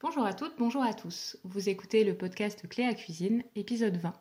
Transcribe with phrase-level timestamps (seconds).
[0.00, 1.36] Bonjour à toutes, bonjour à tous.
[1.42, 4.14] Vous écoutez le podcast Cléa Cuisine, épisode 20.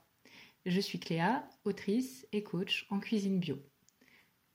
[0.66, 3.59] Je suis Cléa, autrice et coach en cuisine bio.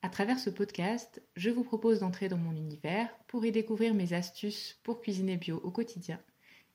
[0.03, 4.15] À travers ce podcast, je vous propose d'entrer dans mon univers pour y découvrir mes
[4.15, 6.19] astuces pour cuisiner bio au quotidien,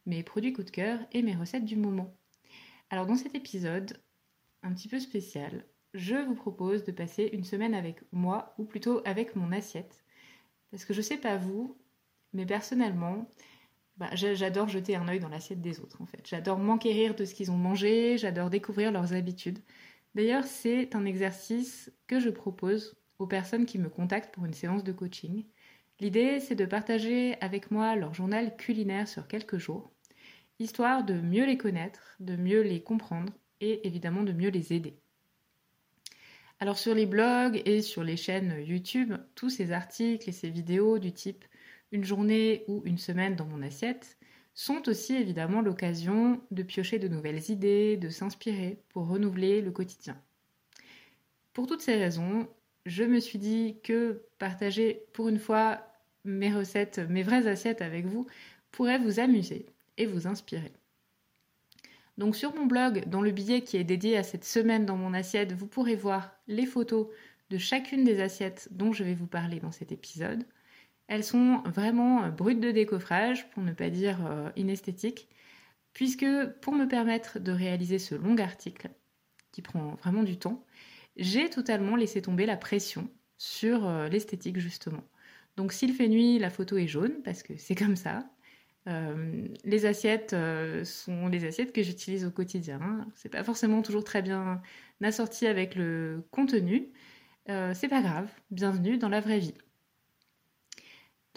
[0.06, 2.16] mes produits coup de cœur et mes recettes du moment.
[2.90, 4.02] Alors dans cet épisode,
[4.64, 9.02] un petit peu spécial, je vous propose de passer une semaine avec moi, ou plutôt
[9.04, 10.06] avec mon assiette.
[10.72, 11.78] Parce que je sais pas vous,
[12.32, 13.30] mais personnellement,
[13.98, 16.26] bah, j'adore jeter un œil dans l'assiette des autres en fait.
[16.28, 19.60] J'adore m'enquérir de ce qu'ils ont mangé, j'adore découvrir leurs habitudes.
[20.14, 24.84] D'ailleurs, c'est un exercice que je propose aux personnes qui me contactent pour une séance
[24.84, 25.46] de coaching.
[26.00, 29.92] L'idée, c'est de partager avec moi leur journal culinaire sur quelques jours,
[30.60, 35.00] histoire de mieux les connaître, de mieux les comprendre et évidemment de mieux les aider.
[36.60, 40.98] Alors sur les blogs et sur les chaînes YouTube, tous ces articles et ces vidéos
[40.98, 41.46] du type
[41.92, 44.18] une journée ou une semaine dans mon assiette
[44.54, 50.20] sont aussi évidemment l'occasion de piocher de nouvelles idées, de s'inspirer pour renouveler le quotidien.
[51.54, 52.48] Pour toutes ces raisons,
[52.86, 55.82] je me suis dit que partager pour une fois
[56.26, 58.26] mes recettes, mes vraies assiettes avec vous
[58.72, 59.68] pourrait vous amuser
[59.98, 60.74] et vous inspirer.
[62.18, 65.14] Donc sur mon blog, dans le billet qui est dédié à cette semaine dans mon
[65.14, 67.08] assiette, vous pourrez voir les photos
[67.50, 70.44] de chacune des assiettes dont je vais vous parler dans cet épisode.
[71.08, 75.30] Elles sont vraiment brutes de décoffrage, pour ne pas dire euh, inesthétiques,
[75.94, 76.26] puisque
[76.62, 78.90] pour me permettre de réaliser ce long article,
[79.52, 80.66] qui prend vraiment du temps,
[81.16, 85.04] j'ai totalement laissé tomber la pression sur euh, l'esthétique justement.
[85.56, 88.30] Donc s'il fait nuit, la photo est jaune, parce que c'est comme ça.
[88.88, 90.36] Euh, les assiettes
[90.86, 93.08] sont les assiettes que j'utilise au quotidien.
[93.16, 94.62] C'est pas forcément toujours très bien
[95.04, 96.90] assorti avec le contenu.
[97.48, 99.54] c'est pas grave, bienvenue dans la vraie vie.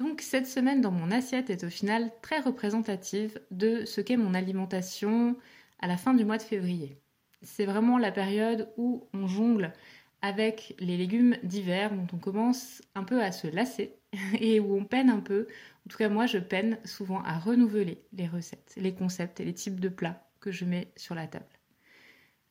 [0.00, 4.32] Donc cette semaine dans mon assiette est au final très représentative de ce qu'est mon
[4.32, 5.36] alimentation
[5.78, 6.96] à la fin du mois de février.
[7.42, 9.74] C'est vraiment la période où on jongle
[10.22, 13.94] avec les légumes d'hiver dont on commence un peu à se lasser
[14.40, 15.46] et où on peine un peu,
[15.86, 19.54] en tout cas moi je peine souvent à renouveler les recettes, les concepts et les
[19.54, 21.44] types de plats que je mets sur la table.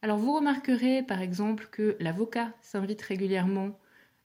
[0.03, 3.79] Alors vous remarquerez par exemple que l'avocat s'invite régulièrement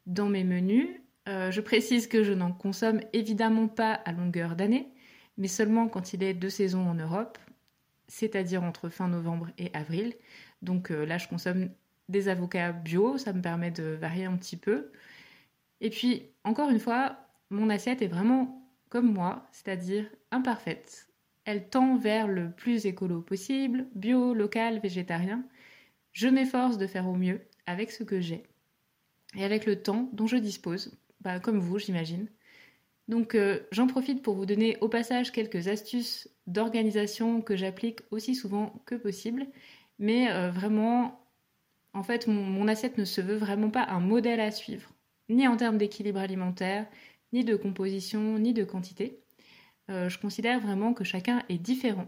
[0.04, 0.88] dans mes menus
[1.28, 4.88] euh, je précise que je n'en consomme évidemment pas à longueur d'année,
[5.38, 7.38] mais seulement quand il est de saison en Europe,
[8.08, 10.14] c'est-à-dire entre fin novembre et avril.
[10.62, 11.70] Donc euh, là, je consomme
[12.08, 14.90] des avocats bio, ça me permet de varier un petit peu.
[15.80, 17.16] Et puis, encore une fois,
[17.50, 21.08] mon assiette est vraiment comme moi, c'est-à-dire imparfaite.
[21.46, 25.44] Elle tend vers le plus écolo possible, bio, local, végétarien.
[26.12, 28.44] Je m'efforce de faire au mieux avec ce que j'ai
[29.36, 32.28] et avec le temps dont je dispose bah, comme vous, j'imagine.
[33.08, 38.34] Donc euh, j'en profite pour vous donner au passage quelques astuces d'organisation que j'applique aussi
[38.34, 39.46] souvent que possible.
[39.98, 41.20] Mais euh, vraiment,
[41.92, 44.90] en fait, mon, assiette ne se veut vraiment pas un modèle à suivre,
[45.28, 46.86] ni en termes d'équilibre alimentaire,
[47.32, 49.20] ni de composition, ni de quantité.
[49.90, 52.06] Euh, je considère vraiment que chacun est différent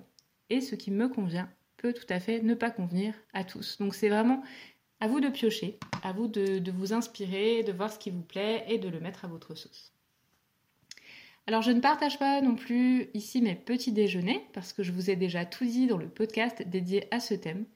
[0.51, 3.79] et ce qui me convient peut tout à fait ne pas convenir à tous.
[3.79, 4.43] Donc c'est vraiment
[5.01, 8.65] à vous de piocher, à vous de, vous inspirer, de voir ce qui vous plaît
[8.69, 9.93] et de le mettre à votre sauce.
[11.47, 15.11] Alors je ne partage pas non plus ici mes petits déjeuners parce que je vous
[15.11, 17.67] ai déjà tout dit dans le podcast dédié à ce thème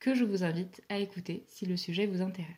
[0.00, 2.56] que je vous invite à écouter si le sujet vous intéresse.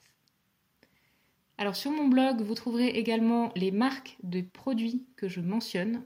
[1.58, 6.02] Alors sur mon blog, vous trouverez également les marques de produits que je mentionne,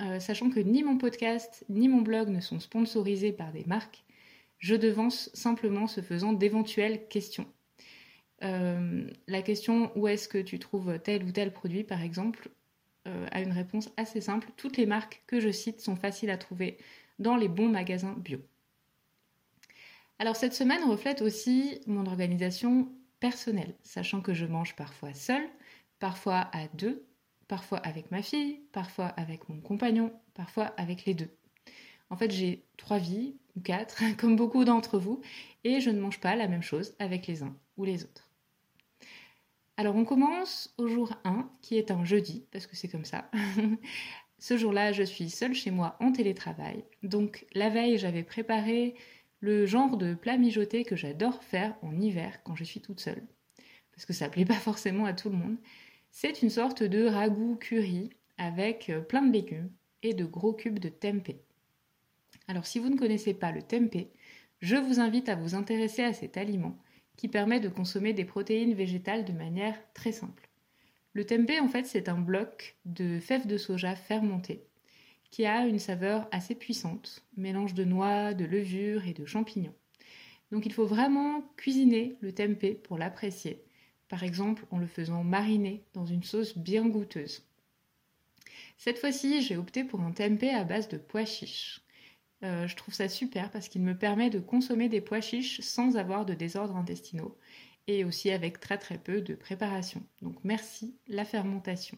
[0.00, 4.04] euh, sachant que ni mon podcast ni mon blog ne sont sponsorisés par des marques,
[4.58, 7.46] je devance simplement ce faisant d'éventuelles questions.
[8.42, 12.50] Euh, la question où est-ce que tu trouves tel ou tel produit, par exemple,
[13.06, 14.48] euh, a une réponse assez simple.
[14.56, 16.78] Toutes les marques que je cite sont faciles à trouver
[17.18, 18.38] dans les bons magasins bio.
[20.18, 22.90] Alors cette semaine reflète aussi mon organisation
[23.20, 25.46] personnelle, sachant que je mange parfois seule,
[25.98, 27.06] parfois à deux,
[27.48, 31.30] parfois avec ma fille, parfois avec mon compagnon, parfois avec les deux.
[32.10, 35.20] En fait, j'ai trois vies, ou quatre, comme beaucoup d'entre vous,
[35.64, 38.30] et je ne mange pas la même chose avec les uns ou les autres.
[39.78, 43.30] Alors on commence au jour 1, qui est un jeudi, parce que c'est comme ça.
[44.38, 46.84] Ce jour-là, je suis seule chez moi en télétravail.
[47.02, 48.94] Donc la veille, j'avais préparé
[49.40, 53.22] le genre de plat mijoté que j'adore faire en hiver quand je suis toute seule.
[53.92, 55.56] Parce que ça plaît pas forcément à tout le monde.
[56.10, 59.70] C'est une sorte de ragoût curry avec plein de légumes
[60.02, 61.40] et de gros cubes de tempeh.
[62.48, 64.10] Alors si vous ne connaissez pas le tempeh,
[64.60, 66.78] je vous invite à vous intéresser à cet aliment
[67.16, 70.48] qui permet de consommer des protéines végétales de manière très simple.
[71.12, 74.64] Le tempeh en fait c'est un bloc de fèves de soja fermentées
[75.30, 79.74] qui a une saveur assez puissante, mélange de noix, de levure et de champignons.
[80.52, 83.64] Donc il faut vraiment cuisiner le tempeh pour l'apprécier,
[84.08, 87.44] par exemple en le faisant mariner dans une sauce bien goûteuse.
[88.78, 91.85] Cette fois-ci, j'ai opté pour un tempeh à base de pois chiches.
[92.42, 95.96] Euh, je trouve ça super parce qu'il me permet de consommer des pois chiches sans
[95.96, 97.36] avoir de désordres intestinaux
[97.86, 100.02] et aussi avec très très peu de préparation.
[100.20, 101.96] Donc merci la fermentation.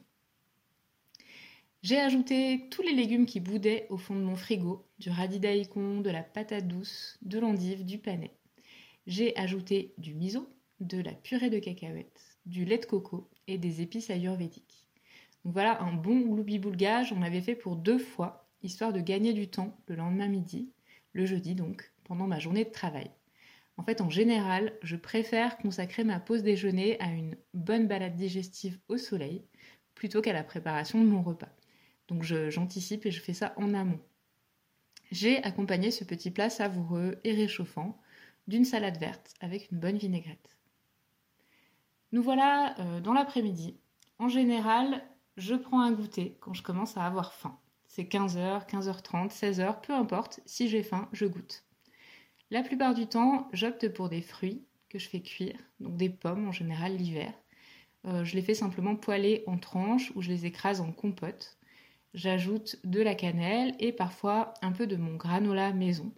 [1.83, 6.01] J'ai ajouté tous les légumes qui boudaient au fond de mon frigo, du radis daikon,
[6.01, 8.35] de la patate douce, de l'endive, du panais.
[9.07, 10.49] J'ai ajouté du miso,
[10.81, 14.87] de la purée de cacahuètes, du lait de coco et des épices ayurvédiques.
[15.45, 19.49] Donc voilà un bon loubi-boulga, j'en avais fait pour deux fois histoire de gagner du
[19.49, 20.71] temps le lendemain midi,
[21.13, 23.11] le jeudi donc, pendant ma journée de travail.
[23.77, 28.79] En fait, en général, je préfère consacrer ma pause déjeuner à une bonne balade digestive
[28.89, 29.45] au soleil
[29.95, 31.55] plutôt qu'à la préparation de mon repas.
[32.09, 34.01] Donc j'anticipe et je fais ça en amont.
[35.11, 38.01] J'ai accompagné ce petit plat savoureux et réchauffant
[38.47, 40.57] d'une salade verte avec une bonne vinaigrette.
[42.13, 43.77] Nous voilà euh, dans l'après-midi.
[44.19, 45.03] En général,
[45.37, 47.59] je prends un goûter quand je commence à avoir faim.
[47.99, 51.65] C'est 15h, 15h30, 16h, peu importe, si j'ai faim, je goûte.
[52.53, 56.47] La plupart du temps, j'opte pour des fruits que je fais cuire, donc des pommes
[56.47, 57.33] en général l'hiver.
[58.05, 61.59] Euh, je les fais simplement poêler en tranches ou je les écrase en compote.
[62.15, 66.13] J'ajoute de la cannelle et parfois un peu de mon granola maison,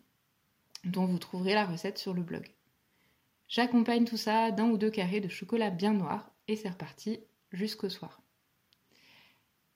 [0.84, 2.46] dont vous trouverez la recette sur le blog.
[3.48, 7.20] J'accompagne tout ça d'un ou deux carrés de chocolat bien noir et c'est reparti
[7.52, 8.20] jusqu'au soir.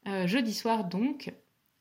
[0.06, 1.32] Euh, jeudi soir donc,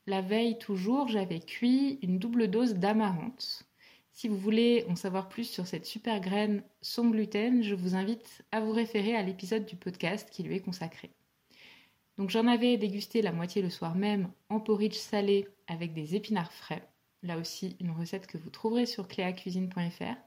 [0.06, 3.64] la veille toujours, j'avais cuit une double dose d'amarante.
[4.12, 8.44] Si vous voulez en savoir plus sur cette super graine sans gluten, je vous invite
[8.52, 11.10] à vous référer à l'épisode du podcast qui lui est consacré.
[12.18, 16.54] Donc j'en avais dégusté la moitié le soir même en porridge salé avec des épinards
[16.54, 16.88] frais.
[17.24, 20.18] Là aussi, une recette que vous trouverez sur cléacuisine.fr.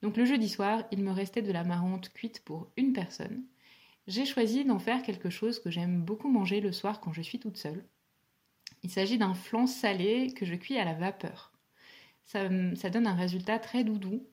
[0.00, 3.42] Donc le jeudi soir, il me restait de l'amarante cuite pour une personne.
[4.06, 7.40] J'ai choisi d'en faire quelque chose que j'aime beaucoup manger le soir quand je suis
[7.40, 7.84] toute seule.
[8.82, 11.52] Il s'agit d'un flan salé que je cuis à la vapeur.
[12.24, 14.26] Ça, donne un résultat très doudou.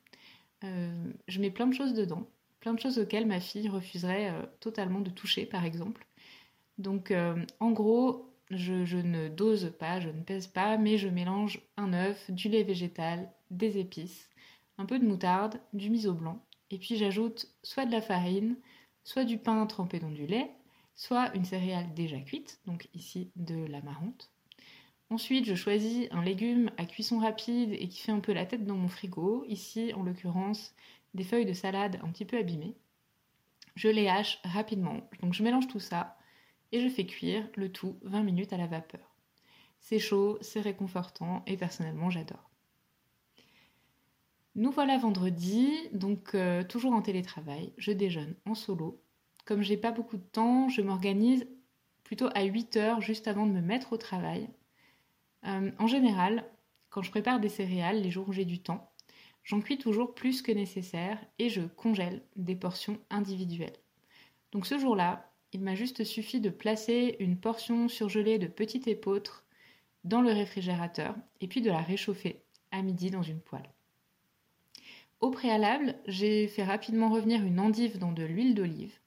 [0.64, 2.28] Euh, je mets plein de choses dedans,
[2.60, 6.06] plein de choses auxquelles ma fille refuserait euh, totalement de toucher, par exemple.
[6.78, 11.60] Donc, euh, en gros, je, ne dose pas, je ne pèse pas, mais je mélange
[11.76, 14.28] un œuf, du lait végétal, des épices,
[14.78, 18.56] un peu de moutarde, du miso blanc, et puis j'ajoute soit de la farine,
[19.04, 20.50] soit du pain trempé dans du lait,
[20.94, 24.30] soit une céréale déjà cuite, donc ici de l'amarante,
[25.10, 28.64] Ensuite, je choisis un légume à cuisson rapide et qui fait un peu la tête
[28.64, 29.44] dans mon frigo.
[29.48, 30.72] Ici, en l'occurrence,
[31.14, 32.76] des feuilles de salade un petit peu abîmées.
[33.74, 35.00] Je les hache rapidement.
[35.20, 36.16] Donc je mélange tout ça
[36.70, 39.16] et je fais cuire le tout 20 minutes à la vapeur.
[39.80, 42.48] C'est chaud, c'est réconfortant et personnellement j'adore.
[44.54, 47.72] Nous voilà vendredi, donc euh, toujours en télétravail.
[47.78, 49.02] Je déjeune en solo.
[49.44, 51.48] Comme j'ai pas beaucoup de temps, je m'organise
[52.04, 54.48] plutôt à 8 heures juste avant de me mettre au travail
[55.46, 56.44] euh, en général,
[56.90, 58.92] quand je prépare des céréales les jours où j'ai du temps,
[59.44, 63.76] j'en cuis toujours plus que nécessaire et je congèle des portions individuelles.
[64.52, 69.44] Donc ce jour-là, il m'a juste suffi de placer une portion surgelée de petite épeautre
[70.04, 73.68] dans le réfrigérateur et puis de la réchauffer à midi dans une poêle.
[75.20, 78.98] Au préalable, j'ai fait rapidement revenir une endive dans de l'huile d'olive.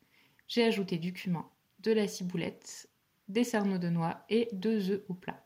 [0.48, 2.90] J'ai ajouté du cumin, de la ciboulette,
[3.30, 5.43] des cerneaux de noix et deux œufs au plat.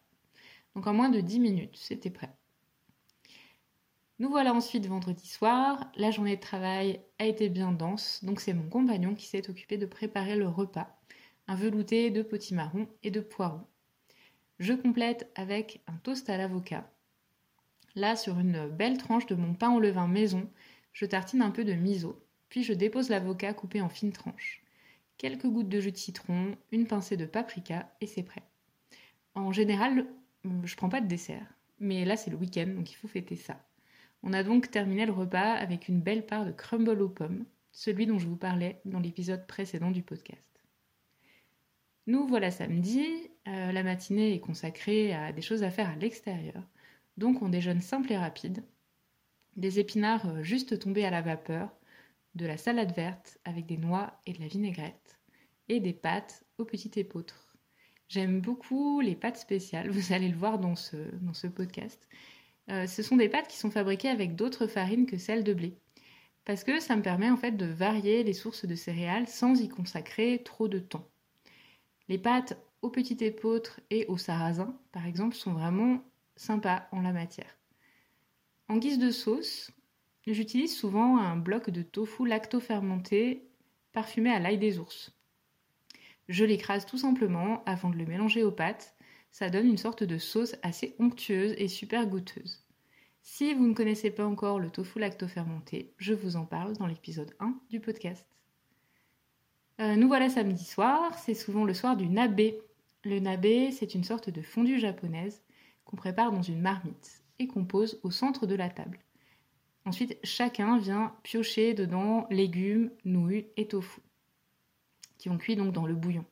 [0.78, 2.30] Donc en moins de 10 minutes, c'était prêt.
[4.20, 5.92] Nous voilà ensuite vendredi soir.
[5.96, 9.80] La journée de travail a été bien dense, donc c'est mon compagnon qui s'est occupé
[9.80, 11.02] de préparer le repas.
[11.48, 13.66] Un velouté de potimarron et de poireaux.
[14.60, 16.88] Je complète avec un toast à l'avocat.
[17.96, 20.48] Là, sur une belle tranche de mon pain au levain maison,
[20.94, 24.64] je tartine un peu de miso, puis je dépose l'avocat coupé en fines tranches.
[25.18, 28.44] Quelques gouttes de jus de citron, une pincée de paprika et c'est prêt.
[29.34, 30.06] En général,
[30.64, 31.46] je prends pas de dessert,
[31.80, 33.64] mais là c'est le week-end, donc il faut fêter ça.
[34.24, 38.08] On a donc terminé le repas avec une belle part de crumble aux pommes, celui
[38.08, 40.44] dont je vous parlais dans l'épisode précédent du podcast.
[42.08, 43.06] Nous voilà samedi,
[43.48, 46.64] euh, la matinée est consacrée à des choses à faire à l'extérieur,
[47.18, 48.64] donc on déjeune simple et rapide,
[49.58, 51.76] des épinards euh, juste tombés à la vapeur,
[52.36, 55.20] de la salade verte avec des noix et de la vinaigrette,
[55.68, 57.47] et des pâtes aux petites épeautres.
[58.10, 62.08] J'aime beaucoup les pâtes spéciales, vous allez le voir dans ce, podcast.
[62.70, 65.78] Euh, ce sont des pâtes qui sont fabriquées avec d'autres farines que celles de blé.
[66.46, 69.68] Parce que ça me permet en fait de varier les sources de céréales sans y
[69.68, 71.08] consacrer trop de temps.
[72.08, 76.02] Les pâtes au petit épeautre et au sarrasin, par exemple, sont vraiment
[76.38, 77.58] sympas en la matière.
[78.70, 79.72] En guise de sauce,
[80.26, 83.50] j'utilise souvent un bloc de tofu lacto-fermenté
[83.92, 85.17] parfumé à l'ail des ours.
[86.28, 88.96] Je l'écrase tout simplement avant de le mélanger aux pâtes.
[89.32, 92.64] Ça donne une sorte de sauce assez onctueuse et super goûteuse.
[93.22, 97.36] Si vous ne connaissez pas encore le tofu lacto-fermenté, je vous en parle dans l'épisode
[97.40, 98.26] 1 du podcast.
[99.80, 102.40] Euh, nous voilà samedi soir, c'est souvent le soir du nabe.
[103.04, 105.44] Le nabe, c'est une sorte de fondue japonaise
[105.86, 109.00] qu'on prépare dans une marmite et qu'on pose au centre de la table.
[109.86, 114.02] Ensuite, chacun vient piocher dedans légumes, nouilles et tofu,
[115.18, 116.26] qui ont cuit donc dans le bouillon.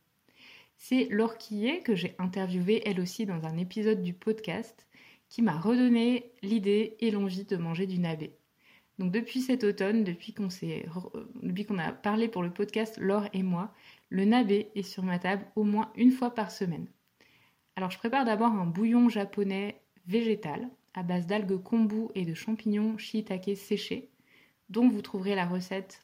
[0.77, 4.87] C'est l'orquillée que j'ai interviewée elle aussi dans un épisode du podcast
[5.29, 8.25] qui m'a redonné l'idée et l'envie de manger du nabe.
[8.99, 13.73] Donc depuis cet automne, depuis qu'on qu'on a parlé pour le podcast Laure et moi,
[14.09, 16.87] le nabe est sur ma table au moins une fois par semaine.
[17.75, 22.97] Alors je prépare d'abord un bouillon japonais végétal à base d'algues kombu et de champignons
[22.97, 24.09] shiitake séchés,
[24.69, 26.01] dont vous trouverez la recette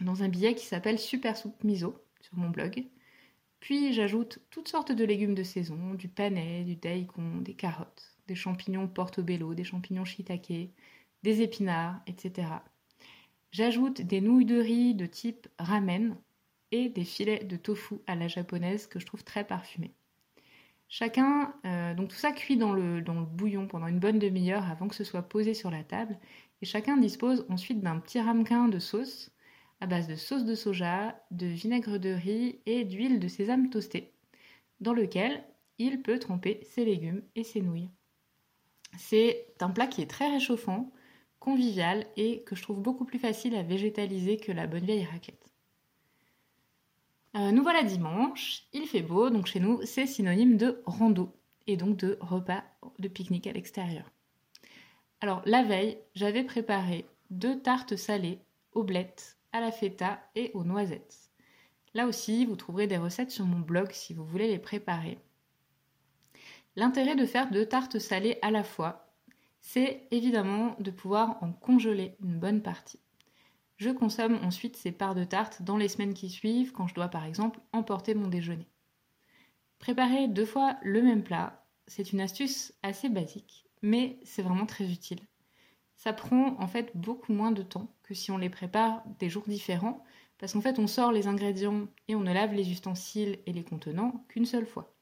[0.00, 2.84] dans un billet qui s'appelle Super Soupe Miso sur mon blog.
[3.60, 8.34] Puis j'ajoute toutes sortes de légumes de saison, du panais, du daikon, des carottes, des
[8.34, 10.70] champignons portobello, des champignons shiitake,
[11.22, 12.48] des épinards, etc.
[13.50, 16.16] J'ajoute des nouilles de riz de type ramen
[16.72, 19.94] et des filets de tofu à la japonaise que je trouve très parfumés.
[20.88, 24.70] Chacun, euh, donc tout ça cuit dans le, dans le bouillon pendant une bonne demi-heure
[24.70, 26.18] avant que ce soit posé sur la table.
[26.62, 29.30] Et chacun dispose ensuite d'un petit ramequin de sauce
[29.80, 34.12] à base de sauce de soja, de vinaigre de riz et d'huile de sésame toastée,
[34.80, 35.44] dans lequel
[35.78, 37.90] il peut tremper ses légumes et ses nouilles.
[38.98, 40.90] C'est un plat qui est très réchauffant,
[41.38, 45.52] convivial et que je trouve beaucoup plus facile à végétaliser que la bonne vieille raclette.
[47.36, 51.34] Euh, nous voilà dimanche, il fait beau, donc chez nous c'est synonyme de rando
[51.66, 52.64] et donc de repas
[52.98, 54.10] de pique-nique à l'extérieur.
[55.20, 58.38] Alors la veille, j'avais préparé deux tartes salées
[58.72, 61.30] aux blettes, à la feta et aux noisettes.
[61.94, 65.18] Là aussi, vous trouverez des recettes sur mon blog si vous voulez les préparer.
[66.76, 69.14] L'intérêt de faire deux tartes salées à la fois,
[69.60, 73.00] c'est évidemment de pouvoir en congeler une bonne partie.
[73.78, 77.08] Je consomme ensuite ces parts de tarte dans les semaines qui suivent quand je dois
[77.08, 78.68] par exemple emporter mon déjeuner.
[79.78, 84.90] Préparer deux fois le même plat, c'est une astuce assez basique, mais c'est vraiment très
[84.90, 85.20] utile.
[85.96, 89.44] Ça prend en fait beaucoup moins de temps que si on les prépare des jours
[89.46, 90.04] différents,
[90.38, 93.64] parce qu'en fait on sort les ingrédients et on ne lave les ustensiles et les
[93.64, 94.94] contenants qu'une seule fois.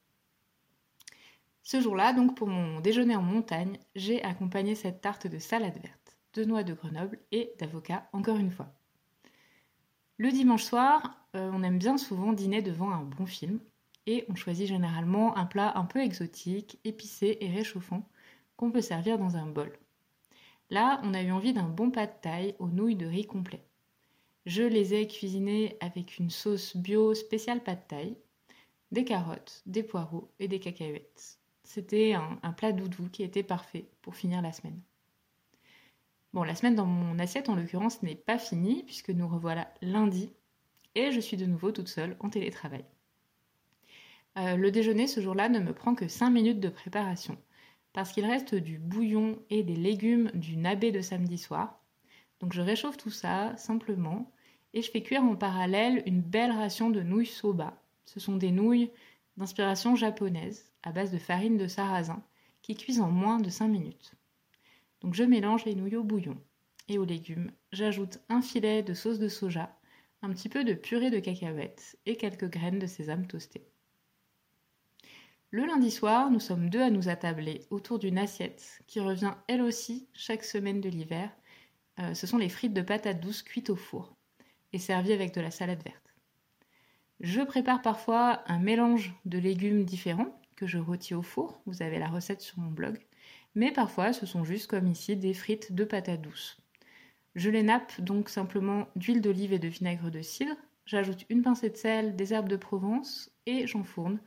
[1.62, 6.18] Ce jour-là, donc pour mon déjeuner en montagne, j'ai accompagné cette tarte de salade verte,
[6.34, 8.74] de noix de Grenoble et d'avocat encore une fois.
[10.18, 13.60] Le dimanche soir, euh, on aime bien souvent dîner devant un bon film
[14.06, 18.08] et on choisit généralement un plat un peu exotique, épicé et réchauffant
[18.56, 19.72] qu'on peut servir dans un bol.
[20.74, 23.64] Là, on a eu envie d'un bon pas de taille aux nouilles de riz complet.
[24.44, 28.16] Je les ai cuisinés avec une sauce bio spéciale pas de taille,
[28.90, 31.38] des carottes, des poireaux et des cacahuètes.
[31.62, 34.80] C'était un, plat doudou qui était parfait pour finir la semaine.
[36.32, 40.32] Bon, la semaine dans mon assiette, en l'occurrence, n'est pas finie puisque nous revoilà lundi
[40.96, 42.84] et je suis de nouveau toute seule en télétravail.
[44.38, 47.38] Euh, le déjeuner ce jour-là ne me prend que 5 minutes de préparation
[47.94, 51.80] parce qu'il reste du bouillon et des légumes du nabé de samedi soir.
[52.40, 54.30] Donc je réchauffe tout ça simplement
[54.74, 57.80] et je fais cuire en parallèle une belle ration de nouilles soba.
[58.04, 58.90] Ce sont des nouilles
[59.36, 62.22] d'inspiration japonaise à base de farine de sarrasin
[62.62, 64.12] qui cuisent en moins de 5 minutes.
[65.00, 66.36] Donc je mélange les nouilles au bouillon
[66.88, 67.52] et aux légumes.
[67.72, 69.72] J'ajoute un filet de sauce de soja,
[70.22, 73.68] un petit peu de purée de cacahuètes et quelques graines de sésame toastées.
[75.54, 79.62] Le lundi soir, nous sommes deux à nous attabler autour d'une assiette qui revient elle
[79.62, 81.30] aussi chaque semaine de l'hiver.
[82.00, 84.16] Euh, ce sont les frites de patates douces cuites au four
[84.72, 86.12] et servies avec de la salade verte.
[87.20, 91.62] Je prépare parfois un mélange de légumes différents que je rôtis au four.
[91.66, 92.98] Vous avez la recette sur mon blog.
[93.54, 96.58] Mais parfois, ce sont juste comme ici des frites de patates douces.
[97.36, 100.56] Je les nappe donc simplement d'huile d'olive et de vinaigre de cidre.
[100.84, 104.18] J'ajoute une pincée de sel, des herbes de Provence et j'enfourne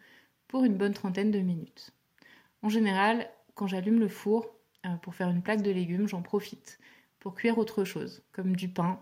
[0.47, 1.91] pour une bonne trentaine de minutes.
[2.61, 6.79] En général, quand j'allume le four euh, pour faire une plaque de légumes, j'en profite
[7.19, 8.99] pour cuire autre chose, comme du pain,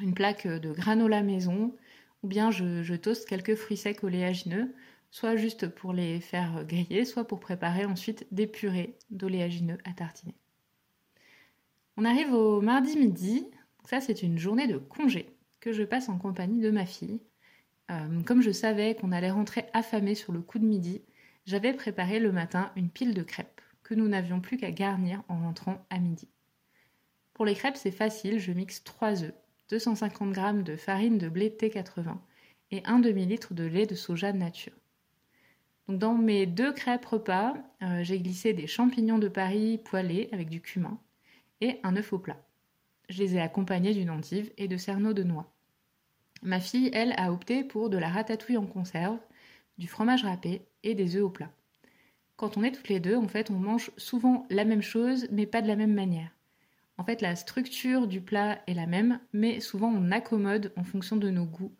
[0.00, 1.74] une plaque de granola maison,
[2.22, 4.74] ou bien je, je toast quelques fruits secs oléagineux
[5.10, 10.34] soit juste pour les faire griller, soit pour préparer ensuite des purées d'oléagineux à tartiner.
[11.96, 13.46] On arrive au mardi midi,
[13.84, 17.20] ça c'est une journée de congé que je passe en compagnie de ma fille.
[17.90, 21.02] Euh, comme je savais qu'on allait rentrer affamé sur le coup de midi,
[21.46, 25.38] j'avais préparé le matin une pile de crêpes que nous n'avions plus qu'à garnir en
[25.38, 26.28] rentrant à midi.
[27.32, 29.34] Pour les crêpes, c'est facile, je mixe 3 œufs,
[29.70, 32.16] 250 g de farine de blé T80
[32.70, 34.74] et un demi-litre de lait de soja nature.
[35.88, 40.60] Dans mes deux crêpes repas, euh, j'ai glissé des champignons de Paris poêlés avec du
[40.60, 40.98] cumin
[41.62, 42.44] et un œuf au plat.
[43.08, 45.50] Je les ai accompagnés d'une endive et de cerneaux de noix.
[46.42, 49.18] Ma fille, elle, a opté pour de la ratatouille en conserve,
[49.78, 51.50] du fromage râpé et des œufs au plat.
[52.36, 55.46] Quand on est toutes les deux, en fait, on mange souvent la même chose, mais
[55.46, 56.30] pas de la même manière.
[56.96, 61.16] En fait, la structure du plat est la même, mais souvent on accommode en fonction
[61.16, 61.74] de nos goûts,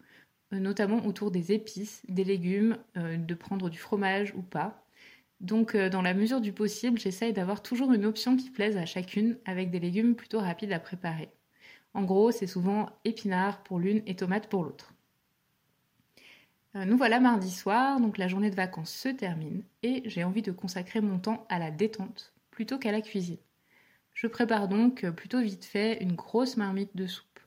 [0.53, 4.85] euh, notamment autour des épices, des légumes, euh, de prendre du fromage ou pas.
[5.41, 8.87] Donc, euh, dans la mesure du possible, j'essaye d'avoir toujours une option qui plaise à
[8.87, 11.31] chacune, avec des légumes plutôt rapides à préparer.
[11.95, 14.93] En gros, c'est souvent épinards pour l'une et tomates pour l'autre.
[16.75, 20.53] Nous voilà mardi soir, donc la journée de vacances se termine et j'ai envie de
[20.53, 23.39] consacrer mon temps à la détente plutôt qu'à la cuisine.
[24.15, 27.41] Je prépare donc plutôt vite fait une grosse marmite de soupe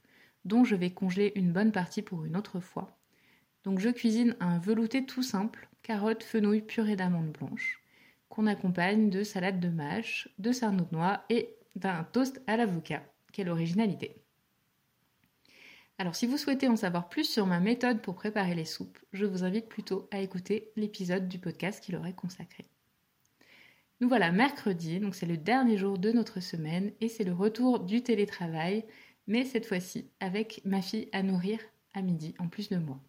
[0.43, 2.97] dont je vais congeler une bonne partie pour une autre fois.
[3.63, 7.81] Donc je cuisine un velouté tout simple, carottes, fenouil, purée d'amandes blanches,
[8.27, 13.03] qu'on accompagne de salade de mâche, de sarneaux de noix et d'un toast à l'avocat.
[13.31, 14.15] Quelle originalité
[16.01, 19.23] alors si vous souhaitez en savoir plus sur ma méthode pour préparer les soupes, je
[19.23, 22.65] vous invite plutôt à écouter l'épisode du podcast qui leur est consacré.
[23.99, 27.81] Nous voilà mercredi, donc c'est le dernier jour de notre semaine et c'est le retour
[27.81, 28.83] du télétravail
[29.27, 31.59] mais cette fois-ci avec ma fille à nourrir
[31.93, 32.99] à midi en plus de moi.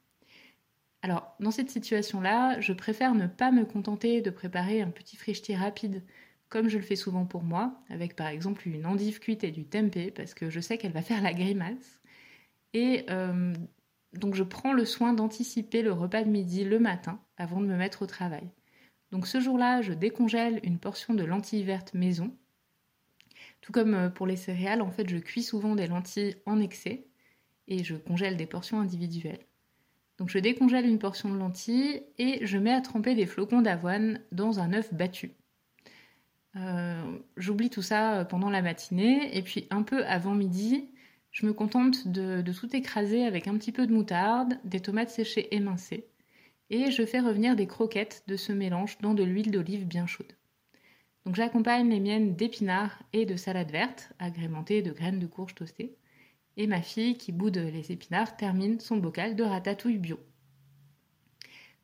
[1.00, 5.56] Alors, dans cette situation-là, je préfère ne pas me contenter de préparer un petit frichti
[5.56, 6.02] rapide
[6.50, 9.64] comme je le fais souvent pour moi, avec par exemple une endive cuite et du
[9.64, 12.01] tempeh, parce que je sais qu'elle va faire la grimace.
[12.74, 13.52] Et euh,
[14.14, 17.76] donc je prends le soin d'anticiper le repas de midi le matin avant de me
[17.76, 18.50] mettre au travail.
[19.10, 22.34] Donc ce jour-là, je décongèle une portion de lentilles vertes maison
[23.62, 27.06] tout comme euh, pour les céréales, en fait, je cuis souvent des lentilles en excès
[27.68, 29.46] et je congèle des portions individuelles.
[30.18, 34.20] Donc je décongèle une portion de lentilles et je mets à tremper des flocons d'avoine
[34.30, 35.32] dans un œuf battu.
[36.56, 40.91] Euh, j'oublie tout ça pendant la matinée et puis un peu avant midi,
[41.32, 45.54] je me contente de, tout écraser avec un petit peu de moutarde, des tomates séchées
[45.54, 46.06] émincées
[46.72, 50.32] et je fais revenir des croquettes de ce mélange dans de l'huile d'olive bien chaude.
[51.24, 55.94] Donc j'accompagne les miennes d'épinards et de salade verte, agrémentée de graines de courge toastées.
[56.56, 60.18] Et ma fille, qui boude les épinards, termine son bocal de ratatouille bio.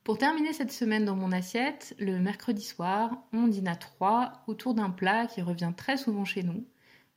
[0.04, 4.72] Pour terminer cette semaine dans mon assiette, le mercredi soir, on dîne à trois autour
[4.72, 6.66] d'un plat qui revient très souvent chez nous.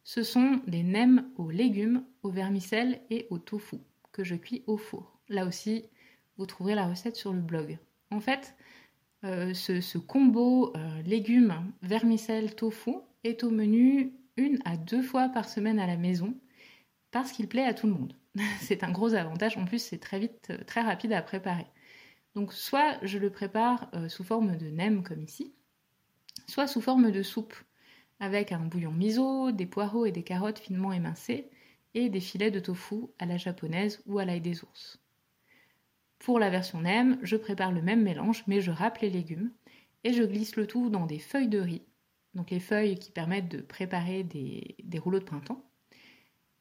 [0.03, 3.77] Ce sont des nems aux légumes, au vermicelles et au tofu
[4.11, 5.19] que je cuis au four.
[5.29, 5.85] Là aussi,
[6.37, 7.77] vous trouverez la recette sur le blog.
[8.09, 8.55] En fait,
[9.23, 15.47] euh, ce, combo euh, légumes, vermicelle, tofu est au menu une à deux fois par
[15.47, 16.35] semaine à la maison
[17.11, 18.15] parce qu'il plaît à tout le monde.
[18.59, 19.57] c'est un gros avantage.
[19.57, 21.67] En plus, c'est très vite, euh, très rapide à préparer.
[22.33, 25.53] Donc, soit je le prépare sous forme de nem comme ici,
[26.47, 27.53] soit sous forme de soupe
[28.21, 31.49] avec un bouillon miso, des poireaux et des carottes finement émincées
[31.95, 35.01] et des filets de tofu à la japonaise ou à l'ail des ours.
[36.19, 39.51] Pour la version NEM, je prépare le même mélange, mais je râpe les légumes
[40.03, 41.81] et je glisse le tout dans des feuilles de riz,
[42.35, 45.65] donc les feuilles qui permettent de préparer des, rouleaux de printemps,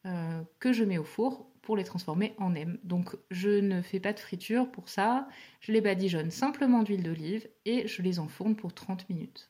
[0.07, 2.79] euh, que je mets au four pour les transformer en NEM.
[2.85, 5.29] Donc je ne fais pas de friture pour ça,
[5.61, 9.50] je les badigeonne simplement d'huile d'olive et je les enfourne pour 30 minutes.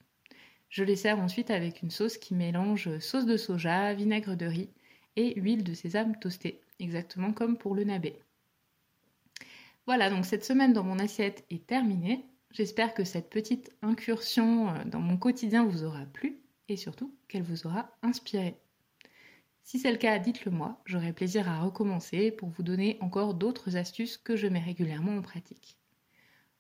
[0.71, 4.71] Je les sers ensuite avec une sauce qui mélange sauce de soja, vinaigre de riz
[5.17, 8.17] et huile de sésame toastée, exactement comme pour le nabé.
[9.87, 12.25] Voilà, donc cette semaine dans mon assiette est terminée.
[12.53, 17.43] J'espère que cette petite incursion euh, dans mon quotidien vous aura plu et surtout qu'elle
[17.43, 18.57] vous aura inspiré.
[19.65, 23.77] Si c'est le cas, dites-le moi, j'aurai plaisir à recommencer pour vous donner encore d'autres
[23.77, 25.80] astuces que je mets régulièrement en pratique.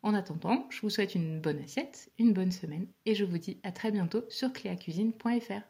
[0.02, 3.60] En attendant, je vous souhaite une bonne assiette, une bonne semaine et je vous dis
[3.62, 5.62] à très bientôt sur cléacuisine.fr.